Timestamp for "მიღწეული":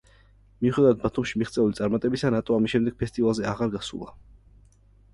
1.41-1.77